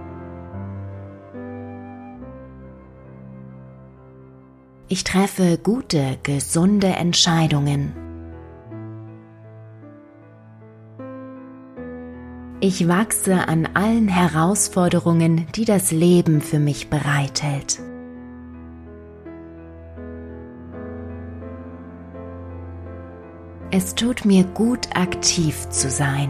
Ich 4.87 5.03
treffe 5.03 5.59
gute, 5.61 6.17
gesunde 6.23 6.87
Entscheidungen. 6.87 8.08
Ich 12.61 12.89
wachse 12.89 13.47
an 13.47 13.69
allen 13.73 14.09
Herausforderungen, 14.09 15.47
die 15.55 15.63
das 15.63 15.91
Leben 15.91 16.41
für 16.41 16.59
mich 16.59 16.89
bereithält. 16.89 17.79
Es 23.71 23.95
tut 23.95 24.25
mir 24.25 24.43
gut, 24.43 24.89
aktiv 24.93 25.69
zu 25.69 25.89
sein. 25.89 26.29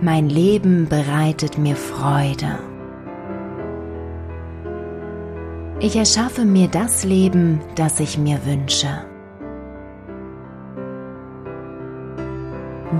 Mein 0.00 0.28
Leben 0.28 0.88
bereitet 0.88 1.58
mir 1.58 1.76
Freude. 1.76 2.58
Ich 5.78 5.94
erschaffe 5.94 6.44
mir 6.44 6.66
das 6.66 7.04
Leben, 7.04 7.60
das 7.76 8.00
ich 8.00 8.18
mir 8.18 8.44
wünsche. 8.44 9.11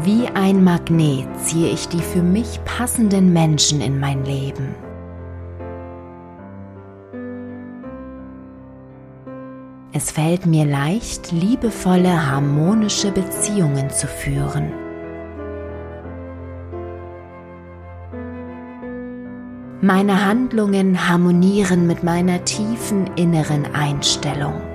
Wie 0.01 0.27
ein 0.27 0.65
Magnet 0.65 1.29
ziehe 1.39 1.69
ich 1.69 1.87
die 1.87 2.01
für 2.01 2.23
mich 2.23 2.59
passenden 2.65 3.35
Menschen 3.35 3.83
in 3.83 4.01
mein 4.01 4.25
Leben. 4.25 4.75
Es 9.93 10.11
fällt 10.11 10.47
mir 10.47 10.65
leicht, 10.65 11.31
liebevolle, 11.31 12.31
harmonische 12.31 13.13
Beziehungen 13.13 13.91
zu 13.91 14.07
führen. 14.07 14.73
Meine 19.83 20.25
Handlungen 20.25 21.07
harmonieren 21.07 21.87
mit 21.87 22.03
meiner 22.03 22.43
tiefen 22.47 23.11
inneren 23.17 23.67
Einstellung. 23.75 24.72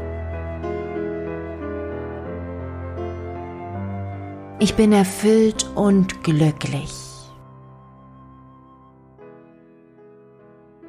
Ich 4.59 4.73
bin 4.73 4.91
erfüllt 4.91 5.69
und 5.75 6.23
glücklich. 6.23 6.91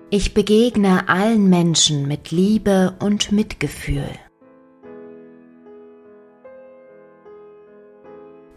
Ich 0.09 0.33
begegne 0.33 1.07
allen 1.11 1.51
Menschen 1.51 2.09
mit 2.09 2.31
Liebe 2.31 2.97
und 2.99 3.31
Mitgefühl. 3.31 4.09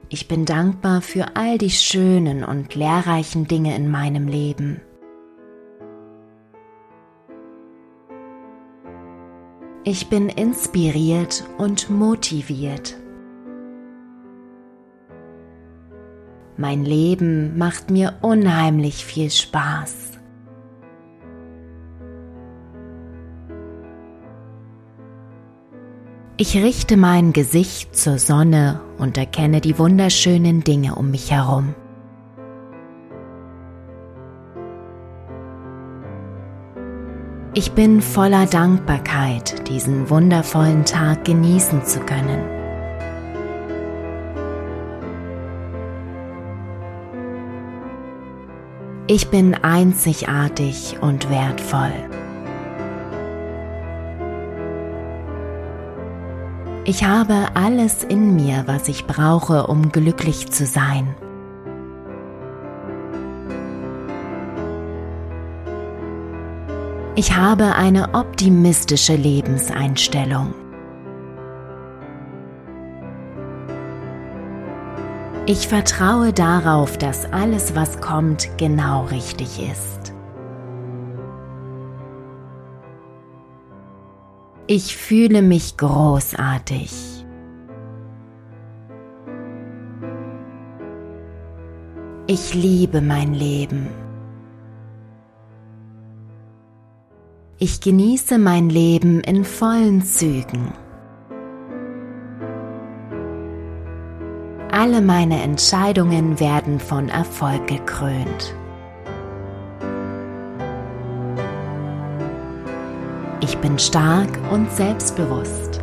Ich 0.07 0.29
bin 0.29 0.45
dankbar 0.45 1.01
für 1.01 1.35
all 1.35 1.57
die 1.57 1.71
schönen 1.71 2.45
und 2.45 2.75
lehrreichen 2.75 3.49
Dinge 3.49 3.75
in 3.75 3.91
meinem 3.91 4.29
Leben. 4.29 4.79
Ich 9.83 10.07
bin 10.07 10.29
inspiriert 10.29 11.43
und 11.57 11.89
motiviert. 11.89 12.95
Mein 16.57 16.83
Leben 16.85 17.57
macht 17.57 17.89
mir 17.89 18.17
unheimlich 18.21 19.05
viel 19.05 19.31
Spaß. 19.31 20.11
Ich 26.37 26.55
richte 26.57 26.97
mein 26.97 27.33
Gesicht 27.33 27.95
zur 27.95 28.17
Sonne 28.17 28.81
und 28.97 29.17
erkenne 29.17 29.61
die 29.61 29.77
wunderschönen 29.77 30.63
Dinge 30.63 30.95
um 30.95 31.11
mich 31.11 31.31
herum. 31.31 31.75
Ich 37.53 37.73
bin 37.73 38.01
voller 38.01 38.45
Dankbarkeit, 38.45 39.67
diesen 39.67 40.09
wundervollen 40.09 40.85
Tag 40.85 41.25
genießen 41.25 41.85
zu 41.85 41.99
können. 41.99 42.60
Ich 49.13 49.27
bin 49.27 49.55
einzigartig 49.55 50.95
und 51.01 51.29
wertvoll. 51.29 51.91
Ich 56.85 57.03
habe 57.03 57.47
alles 57.53 58.05
in 58.05 58.37
mir, 58.37 58.63
was 58.67 58.87
ich 58.87 59.07
brauche, 59.07 59.67
um 59.67 59.91
glücklich 59.91 60.49
zu 60.49 60.65
sein. 60.65 61.13
Ich 67.17 67.35
habe 67.35 67.75
eine 67.75 68.13
optimistische 68.13 69.17
Lebenseinstellung. 69.17 70.53
Ich 75.51 75.67
vertraue 75.67 76.31
darauf, 76.31 76.97
dass 76.97 77.25
alles, 77.33 77.75
was 77.75 77.99
kommt, 77.99 78.47
genau 78.57 79.03
richtig 79.07 79.59
ist. 79.69 80.13
Ich 84.67 84.95
fühle 84.95 85.41
mich 85.41 85.75
großartig. 85.75 87.25
Ich 92.27 92.53
liebe 92.53 93.01
mein 93.01 93.33
Leben. 93.33 93.89
Ich 97.59 97.81
genieße 97.81 98.37
mein 98.37 98.69
Leben 98.69 99.19
in 99.19 99.43
vollen 99.43 100.01
Zügen. 100.01 100.71
Alle 104.81 104.99
meine 104.99 105.43
Entscheidungen 105.43 106.39
werden 106.39 106.79
von 106.79 107.07
Erfolg 107.07 107.67
gekrönt. 107.67 108.55
Ich 113.41 113.55
bin 113.59 113.77
stark 113.77 114.39
und 114.51 114.71
selbstbewusst. 114.71 115.81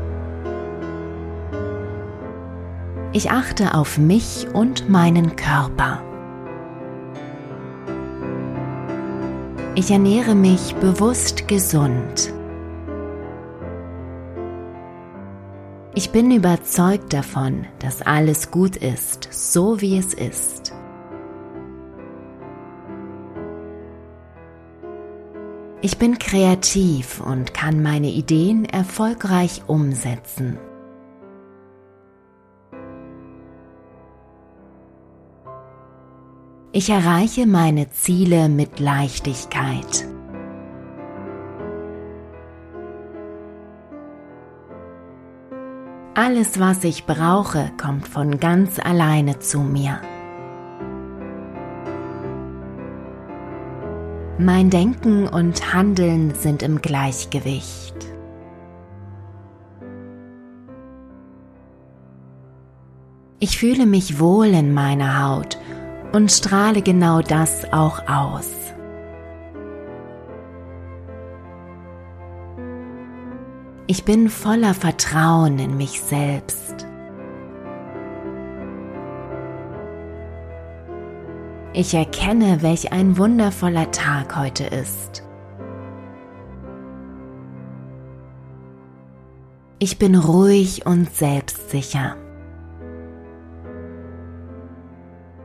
Ich 3.13 3.31
achte 3.31 3.75
auf 3.75 3.99
mich 3.99 4.49
und 4.53 4.91
meinen 4.91 5.37
Körper. 5.37 6.03
Ich 9.77 9.93
ernähre 9.93 10.35
mich 10.35 10.75
bewusst 10.75 11.47
gesund. 11.47 12.33
Ich 15.99 16.11
bin 16.11 16.31
überzeugt 16.31 17.13
davon, 17.13 17.67
dass 17.81 18.03
alles 18.03 18.53
gut 18.53 18.77
ist, 18.77 19.27
so 19.33 19.81
wie 19.81 19.99
es 19.99 20.15
ist. 20.15 20.73
Ich 25.83 25.99
bin 25.99 26.21
kreativ 26.21 27.21
und 27.21 27.53
kann 27.53 27.83
meine 27.83 28.11
Ideen 28.11 28.65
erfolgreich 28.65 29.63
umsetzen. 29.67 30.61
Ich 36.71 36.91
erreiche 36.91 37.45
meine 37.45 37.91
Ziele 37.91 38.49
mit 38.49 38.79
Leichtigkeit. 38.79 40.08
Alles, 46.29 46.61
was 46.61 46.85
ich 46.85 47.07
brauche, 47.07 47.71
kommt 47.81 48.07
von 48.07 48.39
ganz 48.39 48.79
alleine 48.79 49.39
zu 49.39 49.61
mir. 49.61 49.99
Mein 54.39 54.69
Denken 54.69 55.27
und 55.27 55.73
Handeln 55.73 56.35
sind 56.35 56.63
im 56.63 56.83
Gleichgewicht. 56.83 57.95
Ich 63.41 63.59
fühle 63.59 63.87
mich 63.87 64.21
wohl 64.21 64.49
in 64.49 64.75
meiner 64.75 65.27
Haut 65.27 65.57
und 66.13 66.31
strahle 66.31 66.83
genau 66.83 67.23
das 67.23 67.73
auch 67.73 68.07
aus. 68.07 68.68
Ich 73.91 74.05
bin 74.05 74.29
voller 74.29 74.75
Vertrauen 74.75 75.59
in 75.59 75.79
mich 75.79 76.03
selbst. 76.03 76.87
Ich 81.73 81.95
erkenne, 81.95 82.61
welch 82.61 82.93
ein 82.93 83.17
wundervoller 83.17 83.91
Tag 83.91 84.37
heute 84.37 84.65
ist. 84.65 85.23
Ich 89.79 89.99
bin 89.99 90.17
ruhig 90.17 90.85
und 90.85 91.11
selbstsicher. 91.15 92.17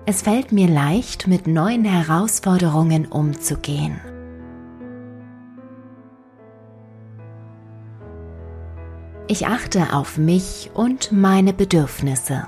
Es 0.06 0.24
fällt 0.24 0.52
mir 0.52 0.68
leicht, 0.68 1.28
mit 1.28 1.48
neuen 1.48 1.86
Herausforderungen 1.86 3.06
umzugehen. 3.06 4.02
Ich 9.28 9.48
achte 9.48 9.94
auf 9.94 10.18
mich 10.18 10.72
und 10.74 11.14
meine 11.14 11.54
Bedürfnisse. 11.54 12.48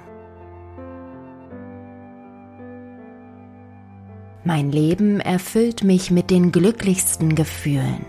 Mein 4.44 4.72
Leben 4.72 5.22
erfüllt 5.22 5.84
mich 5.84 6.12
mit 6.12 6.30
den 6.30 6.52
glücklichsten 6.52 7.34
Gefühlen. 7.34 8.06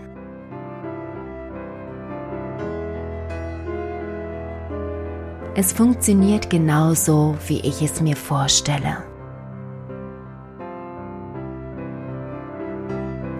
Es 5.55 5.73
funktioniert 5.73 6.49
genauso, 6.49 7.35
wie 7.47 7.61
ich 7.61 7.81
es 7.81 8.01
mir 8.01 8.15
vorstelle. 8.15 8.97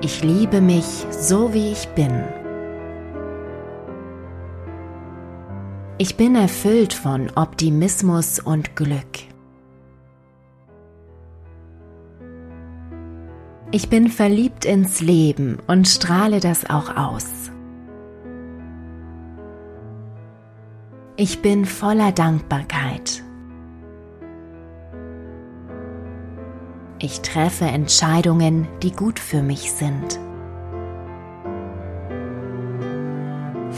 Ich 0.02 0.24
liebe 0.24 0.62
mich 0.62 1.06
so, 1.12 1.54
wie 1.54 1.72
ich 1.72 1.88
bin. 1.90 2.24
Ich 6.00 6.16
bin 6.16 6.36
erfüllt 6.36 6.94
von 6.94 7.32
Optimismus 7.36 8.40
und 8.40 8.76
Glück. 8.76 9.18
Ich 13.72 13.90
bin 13.90 14.08
verliebt 14.08 14.64
ins 14.64 15.02
Leben 15.02 15.58
und 15.66 15.88
strahle 15.88 16.40
das 16.40 16.70
auch 16.70 16.96
aus. 16.96 17.52
Ich 21.16 21.42
bin 21.42 21.66
voller 21.66 22.12
Dankbarkeit. 22.12 23.24
Ich 27.00 27.22
treffe 27.22 27.66
Entscheidungen, 27.66 28.68
die 28.84 28.92
gut 28.92 29.18
für 29.18 29.42
mich 29.42 29.72
sind. 29.72 30.20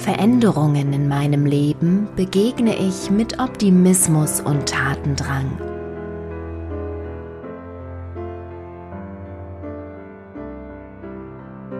Veränderungen 0.09 0.91
in 0.91 1.07
meinem 1.07 1.45
Leben 1.45 2.07
begegne 2.15 2.75
ich 2.75 3.11
mit 3.11 3.39
Optimismus 3.39 4.41
und 4.41 4.67
Tatendrang. 4.67 5.51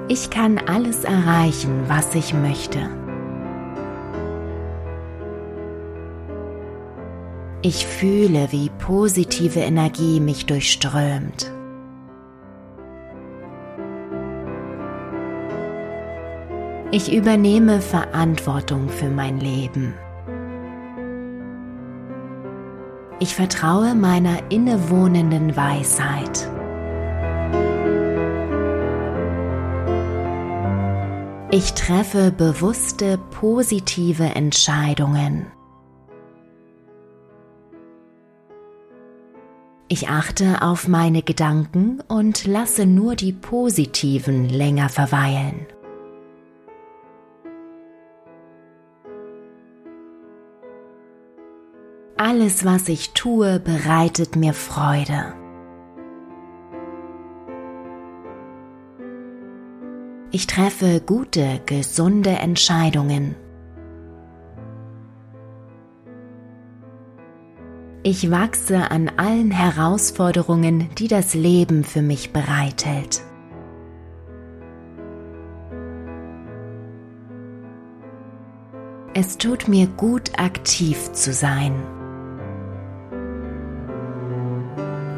Ich 0.10 0.30
kann 0.30 0.60
alles 0.60 1.06
erreichen, 1.06 1.86
was 1.88 2.14
ich 2.14 2.36
möchte. 2.36 2.88
Ich 7.64 7.88
fühle, 7.88 8.52
wie 8.52 8.70
positive 8.78 9.62
Energie 9.62 10.20
mich 10.20 10.46
durchströmt. 10.46 11.52
Ich 16.92 17.14
übernehme 17.14 17.82
Verantwortung 17.82 18.90
für 18.90 19.10
mein 19.10 19.40
Leben. 19.40 19.94
Ich 23.20 23.36
vertraue 23.36 23.94
meiner 23.94 24.50
innewohnenden 24.50 25.56
Weisheit. 25.56 26.50
Ich 31.52 31.74
treffe 31.74 32.32
bewusste, 32.32 33.20
positive 33.40 34.24
Entscheidungen. 34.24 35.46
Ich 39.90 40.10
achte 40.10 40.64
auf 40.64 40.88
meine 40.88 41.22
Gedanken 41.22 42.02
und 42.08 42.48
lasse 42.48 42.88
nur 42.88 43.16
die 43.16 43.34
positiven 43.34 44.50
länger 44.50 44.90
verweilen. 44.90 45.68
Alles, 52.22 52.66
was 52.66 52.90
ich 52.90 53.14
tue, 53.14 53.62
bereitet 53.62 54.36
mir 54.36 54.52
Freude. 54.52 55.36
Ich 60.30 60.46
treffe 60.46 61.00
gute, 61.00 61.62
gesunde 61.66 62.32
Entscheidungen. 62.32 63.38
Ich 68.04 68.30
wachse 68.30 68.92
an 68.92 69.10
allen 69.16 69.52
Herausforderungen, 69.52 70.90
die 70.98 71.08
das 71.08 71.36
Leben 71.36 71.86
für 71.86 72.02
mich 72.02 72.34
bereithält. 72.34 73.22
Es 79.14 79.38
tut 79.38 79.70
mir 79.70 79.88
gut, 79.88 80.38
aktiv 80.38 81.14
zu 81.14 81.32
sein. 81.32 81.82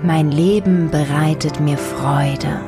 Mein 0.04 0.32
Leben 0.32 0.90
bereitet 0.90 1.60
mir 1.60 1.78
Freude. 1.78 2.60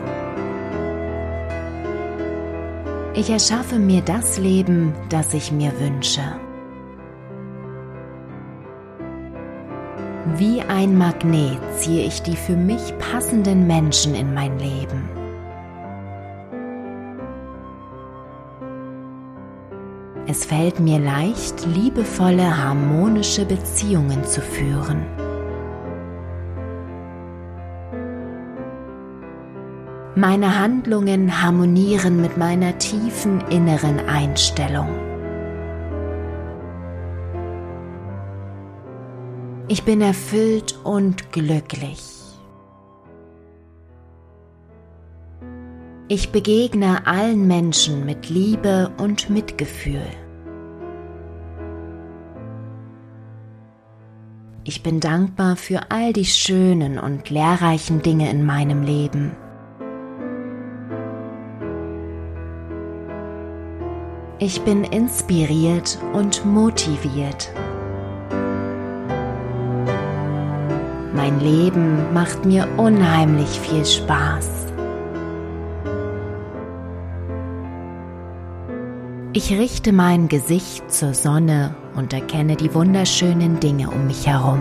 Ich 3.15 3.31
erschaffe 3.31 3.79
mir 3.79 4.01
das 4.01 4.37
Leben, 4.37 4.93
das 5.09 5.33
ich 5.33 5.51
mir 5.51 5.71
wünsche. 5.79 6.21
Wie 10.35 10.61
ein 10.61 10.95
Magnet 10.95 11.57
ziehe 11.75 12.05
ich 12.05 12.21
die 12.21 12.35
für 12.35 12.55
mich 12.55 12.93
passenden 12.99 13.65
Menschen 13.65 14.13
in 14.13 14.35
mein 14.35 14.59
Leben. 14.59 15.09
Es 20.27 20.45
fällt 20.45 20.79
mir 20.79 20.99
leicht, 20.99 21.65
liebevolle, 21.65 22.63
harmonische 22.63 23.43
Beziehungen 23.43 24.23
zu 24.23 24.39
führen. 24.39 25.22
Meine 30.25 30.57
Handlungen 30.57 31.43
harmonieren 31.43 32.21
mit 32.21 32.37
meiner 32.37 32.77
tiefen 32.77 33.41
inneren 33.49 33.99
Einstellung. 33.99 34.87
Ich 39.67 39.83
bin 39.83 39.99
erfüllt 39.99 40.79
und 40.85 41.33
glücklich. 41.33 42.21
Ich 46.07 46.31
begegne 46.31 47.05
allen 47.05 47.45
Menschen 47.45 48.05
mit 48.05 48.29
Liebe 48.29 48.93
und 48.97 49.29
Mitgefühl. 49.29 50.07
Ich 54.63 54.83
bin 54.83 55.01
dankbar 55.01 55.57
für 55.57 55.91
all 55.91 56.13
die 56.13 56.23
schönen 56.23 56.97
und 56.97 57.29
lehrreichen 57.29 58.01
Dinge 58.01 58.29
in 58.29 58.45
meinem 58.45 58.83
Leben. 58.83 59.35
Ich 64.45 64.59
bin 64.63 64.83
inspiriert 64.83 65.97
und 66.11 66.45
motiviert. 66.45 67.49
Mein 71.15 71.39
Leben 71.39 72.13
macht 72.13 72.43
mir 72.43 72.67
unheimlich 72.75 73.47
viel 73.47 73.85
Spaß. 73.85 74.49
Ich 79.31 79.49
richte 79.53 79.93
mein 79.93 80.27
Gesicht 80.27 80.91
zur 80.91 81.13
Sonne 81.13 81.73
und 81.95 82.11
erkenne 82.11 82.57
die 82.57 82.73
wunderschönen 82.73 83.61
Dinge 83.61 83.89
um 83.91 84.07
mich 84.07 84.27
herum. 84.27 84.59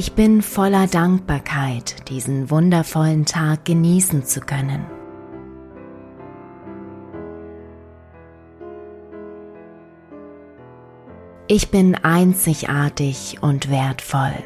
Ich 0.00 0.12
bin 0.12 0.42
voller 0.42 0.86
Dankbarkeit, 0.86 2.08
diesen 2.08 2.52
wundervollen 2.52 3.24
Tag 3.24 3.64
genießen 3.64 4.24
zu 4.24 4.38
können. 4.38 4.86
Ich 11.48 11.72
bin 11.72 11.96
einzigartig 11.96 13.38
und 13.40 13.72
wertvoll. 13.72 14.36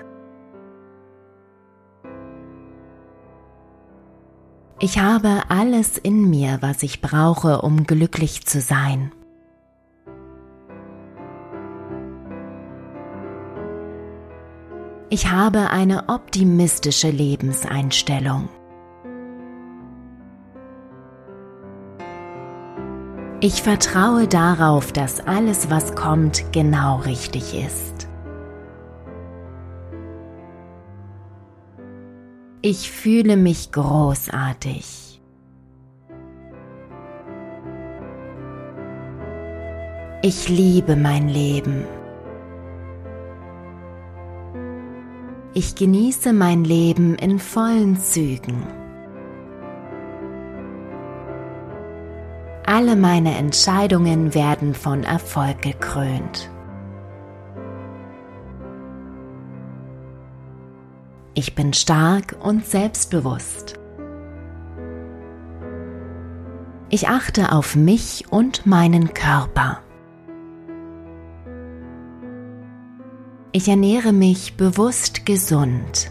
Ich 4.81 4.99
habe 5.01 5.43
alles 5.51 5.99
in 5.99 6.31
mir, 6.31 6.63
was 6.63 6.83
ich 6.83 7.03
brauche, 7.03 7.61
um 7.61 7.85
glücklich 7.85 8.47
zu 8.47 8.59
sein. 8.59 9.13
Ich 15.15 15.31
habe 15.31 15.69
eine 15.69 16.09
optimistische 16.09 17.11
Lebenseinstellung. 17.11 18.49
Ich 23.43 23.61
vertraue 23.63 24.27
darauf, 24.27 24.91
dass 24.91 25.21
alles, 25.21 25.69
was 25.69 25.95
kommt, 25.97 26.51
genau 26.55 26.97
richtig 27.01 27.55
ist. 27.55 28.09
Ich 32.63 32.91
fühle 32.91 33.37
mich 33.37 33.71
großartig. 33.71 35.21
Ich 40.23 40.49
liebe 40.49 40.97
mein 40.97 41.29
Leben. 41.29 41.85
Ich 45.55 45.75
genieße 45.75 46.33
mein 46.33 46.65
Leben 46.65 47.15
in 47.17 47.39
vollen 47.39 47.99
Zügen. 47.99 48.67
Alle 52.65 52.97
meine 52.97 53.37
Entscheidungen 53.37 54.35
werden 54.35 54.73
von 54.73 55.05
Erfolg 55.05 55.61
gekrönt. 55.61 56.51
Ich 61.35 61.55
bin 61.55 61.75
stark 61.75 62.35
und 62.41 62.65
selbstbewusst. 62.65 63.79
Ich 66.89 67.09
achte 67.09 67.53
auf 67.53 67.77
mich 67.77 68.25
und 68.31 68.65
meinen 68.65 69.13
Körper. 69.13 69.81
Ich 73.55 73.69
ernähre 73.69 74.15
mich 74.15 74.57
bewusst 74.57 75.27
gesund. 75.27 76.11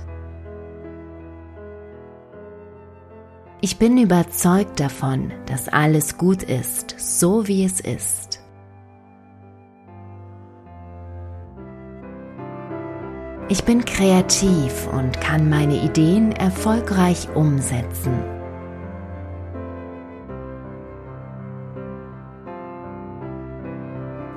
Ich 3.62 3.80
bin 3.80 3.98
überzeugt 3.98 4.80
davon, 4.80 5.32
dass 5.48 5.68
alles 5.68 6.20
gut 6.20 6.44
ist, 6.44 6.94
so 7.00 7.48
wie 7.48 7.66
es 7.66 7.80
ist. 7.80 8.44
Ich 13.50 13.64
bin 13.64 13.86
kreativ 13.86 14.88
und 14.94 15.20
kann 15.20 15.50
meine 15.50 15.84
Ideen 15.84 16.32
erfolgreich 16.34 17.28
umsetzen. 17.34 18.41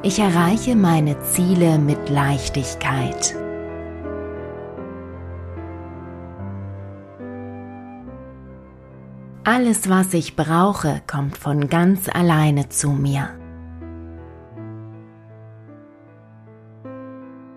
Ich 0.07 0.19
erreiche 0.19 0.77
meine 0.77 1.19
Ziele 1.23 1.79
mit 1.79 2.11
Leichtigkeit. 2.11 3.35
Alles, 9.45 9.89
was 9.89 10.13
ich 10.13 10.37
brauche, 10.37 11.01
kommt 11.07 11.39
von 11.39 11.71
ganz 11.71 12.11
alleine 12.11 12.69
zu 12.69 12.91
mir. 12.91 13.31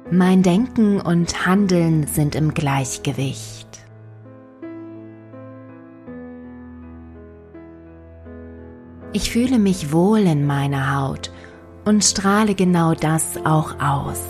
Mein 0.10 0.42
Denken 0.42 1.02
und 1.02 1.46
Handeln 1.46 2.08
sind 2.08 2.34
im 2.34 2.54
Gleichgewicht. 2.54 3.68
Ich 9.12 9.32
fühle 9.32 9.60
mich 9.60 9.92
wohl 9.92 10.20
in 10.20 10.48
meiner 10.48 10.96
Haut 10.96 11.30
und 11.88 12.04
strahle 12.04 12.54
genau 12.54 12.94
das 12.94 13.38
auch 13.46 13.80
aus. 13.80 14.22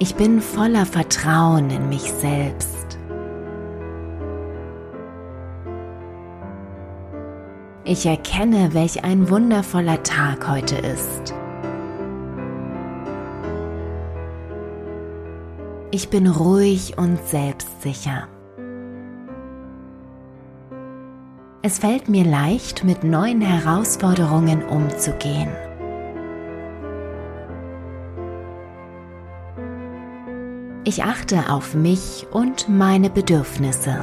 Ich 0.00 0.16
bin 0.16 0.40
voller 0.40 0.86
Vertrauen 0.86 1.70
in 1.70 1.88
mich 1.88 2.12
selbst. 2.12 2.98
Ich 7.84 8.04
erkenne, 8.04 8.74
welch 8.74 9.04
ein 9.04 9.30
wundervoller 9.30 10.02
Tag 10.02 10.48
heute 10.48 10.76
ist. 10.78 11.32
Ich 15.92 16.10
bin 16.10 16.26
ruhig 16.26 16.98
und 16.98 17.24
selbstsicher. 17.28 18.26
Es 21.66 21.80
fällt 21.80 22.08
mir 22.08 22.22
leicht, 22.22 22.84
mit 22.84 23.02
neuen 23.02 23.40
Herausforderungen 23.40 24.62
umzugehen. 24.62 25.48
Ich 30.84 31.02
achte 31.02 31.50
auf 31.50 31.74
mich 31.74 32.28
und 32.30 32.68
meine 32.68 33.10
Bedürfnisse. 33.10 33.96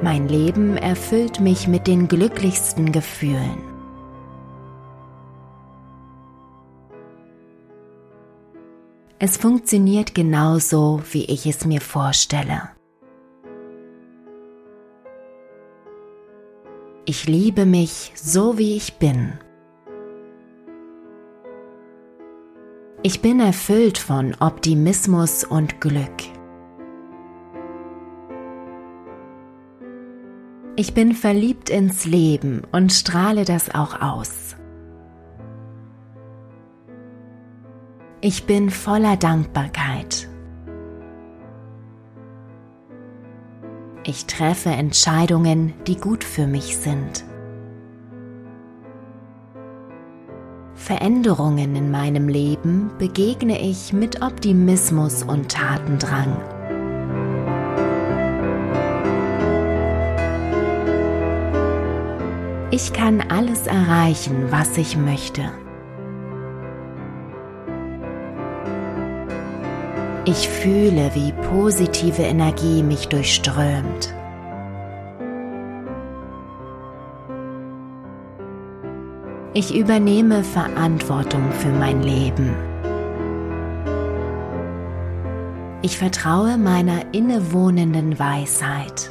Mein 0.00 0.28
Leben 0.28 0.76
erfüllt 0.76 1.40
mich 1.40 1.66
mit 1.66 1.88
den 1.88 2.06
glücklichsten 2.06 2.92
Gefühlen. 2.92 3.58
Es 9.18 9.36
funktioniert 9.36 10.14
genauso, 10.14 11.02
wie 11.10 11.24
ich 11.24 11.46
es 11.46 11.64
mir 11.64 11.80
vorstelle. 11.80 12.77
Ich 17.10 17.26
liebe 17.26 17.64
mich 17.64 18.12
so, 18.16 18.58
wie 18.58 18.76
ich 18.76 18.98
bin. 18.98 19.32
Ich 23.02 23.22
bin 23.22 23.40
erfüllt 23.40 23.96
von 23.96 24.36
Optimismus 24.40 25.42
und 25.42 25.80
Glück. 25.80 26.20
Ich 30.76 30.92
bin 30.92 31.14
verliebt 31.14 31.70
ins 31.70 32.04
Leben 32.04 32.64
und 32.72 32.92
strahle 32.92 33.46
das 33.46 33.74
auch 33.74 34.02
aus. 34.02 34.54
Ich 38.20 38.44
bin 38.44 38.68
voller 38.68 39.16
Dankbarkeit. 39.16 40.28
Ich 44.08 44.24
treffe 44.24 44.70
Entscheidungen, 44.70 45.74
die 45.86 45.96
gut 45.96 46.24
für 46.24 46.46
mich 46.46 46.78
sind. 46.78 47.26
Veränderungen 50.74 51.76
in 51.76 51.90
meinem 51.90 52.26
Leben 52.26 52.90
begegne 52.98 53.60
ich 53.60 53.92
mit 53.92 54.22
Optimismus 54.22 55.24
und 55.24 55.50
Tatendrang. 55.50 56.38
Ich 62.70 62.94
kann 62.94 63.20
alles 63.28 63.66
erreichen, 63.66 64.46
was 64.48 64.78
ich 64.78 64.96
möchte. 64.96 65.52
Ich 70.30 70.46
fühle, 70.46 71.10
wie 71.14 71.32
positive 71.32 72.20
Energie 72.20 72.82
mich 72.82 73.08
durchströmt. 73.08 74.14
Ich 79.54 79.74
übernehme 79.74 80.44
Verantwortung 80.44 81.50
für 81.52 81.70
mein 81.70 82.02
Leben. 82.02 82.54
Ich 85.80 85.96
vertraue 85.96 86.58
meiner 86.58 87.14
innewohnenden 87.14 88.18
Weisheit. 88.18 89.10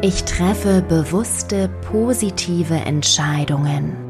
Ich 0.00 0.24
treffe 0.24 0.80
bewusste, 0.80 1.68
positive 1.90 2.74
Entscheidungen. 2.74 4.05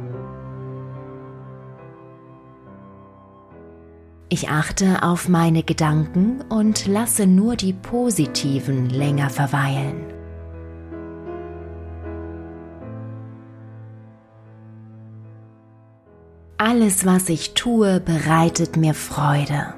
Ich 4.29 4.49
achte 4.49 5.05
auf 5.05 5.29
meine 5.29 5.63
Gedanken 5.63 6.41
und 6.49 6.89
lasse 6.89 7.29
nur 7.29 7.55
die 7.55 7.73
positiven 7.73 8.91
länger 8.91 9.31
verweilen. 9.31 10.01
Alles, 16.59 17.07
was 17.07 17.29
ich 17.29 17.55
tue, 17.55 18.01
bereitet 18.01 18.77
mir 18.77 18.95
Freude. 18.95 19.75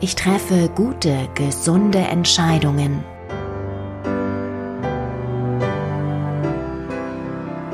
Ich 0.00 0.16
treffe 0.16 0.68
gute, 0.74 1.28
gesunde 1.34 1.98
Entscheidungen. 1.98 3.04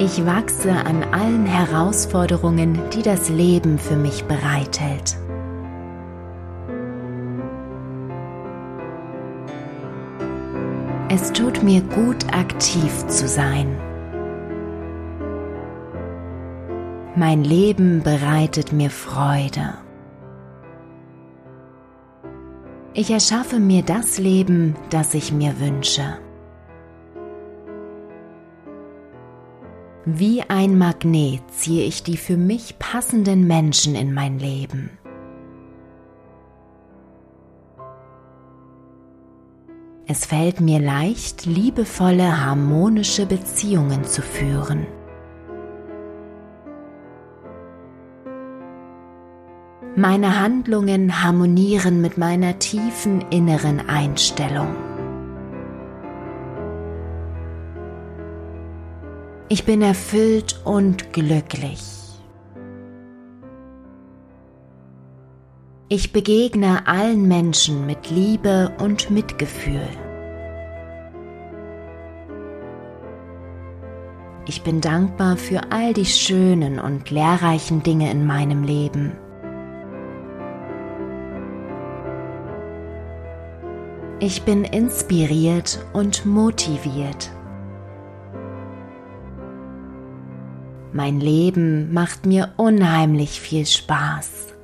Ich 0.02 0.24
wachse 0.24 0.72
an 0.72 1.04
allen 1.12 1.44
Herausforderungen, 1.44 2.78
die 2.88 3.02
das 3.02 3.28
Leben 3.28 3.78
für 3.78 3.96
mich 3.96 4.24
bereithält. 4.24 5.18
Es 11.10 11.30
tut 11.34 11.62
mir 11.62 11.82
gut, 11.82 12.32
aktiv 12.32 13.08
zu 13.08 13.28
sein. 13.28 13.76
Mein 17.14 17.44
Leben 17.44 18.02
bereitet 18.02 18.72
mir 18.72 18.88
Freude. 18.88 19.74
Ich 22.94 23.10
erschaffe 23.10 23.60
mir 23.60 23.82
das 23.82 24.16
Leben, 24.16 24.76
das 24.88 25.12
ich 25.12 25.30
mir 25.30 25.60
wünsche. 25.60 26.16
Wie 30.06 30.42
ein 30.48 30.78
Magnet 30.78 31.42
ziehe 31.50 31.84
ich 31.84 32.02
die 32.02 32.16
für 32.16 32.38
mich 32.38 32.78
passenden 32.78 33.46
Menschen 33.46 33.94
in 33.94 34.14
mein 34.14 34.38
Leben. 34.38 34.90
Es 40.06 40.24
fällt 40.24 40.60
mir 40.60 40.80
leicht, 40.80 41.44
liebevolle, 41.44 42.44
harmonische 42.44 43.26
Beziehungen 43.26 44.04
zu 44.04 44.22
führen. 44.22 44.86
Meine 49.96 50.40
Handlungen 50.40 51.22
harmonieren 51.22 52.00
mit 52.00 52.16
meiner 52.16 52.58
tiefen 52.58 53.20
inneren 53.30 53.86
Einstellung. 53.88 54.89
Ich 59.52 59.64
bin 59.64 59.82
erfüllt 59.82 60.60
und 60.64 61.12
glücklich. 61.12 61.82
Ich 65.88 66.12
begegne 66.12 66.86
allen 66.86 67.26
Menschen 67.26 67.84
mit 67.84 68.10
Liebe 68.10 68.70
und 68.78 69.10
Mitgefühl. 69.10 69.88
Ich 74.46 74.62
bin 74.62 74.80
dankbar 74.80 75.36
für 75.36 75.72
all 75.72 75.94
die 75.94 76.06
schönen 76.06 76.78
und 76.78 77.10
lehrreichen 77.10 77.82
Dinge 77.82 78.08
in 78.12 78.24
meinem 78.24 78.62
Leben. 78.62 79.18
Ich 84.20 84.42
bin 84.42 84.62
inspiriert 84.62 85.84
und 85.92 86.24
motiviert. 86.24 87.32
Mein 90.92 91.20
Leben 91.20 91.92
macht 91.92 92.26
mir 92.26 92.52
unheimlich 92.56 93.40
viel 93.40 93.64
Spaß. 93.64 94.54